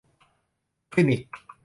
[0.91, 1.23] คลินิก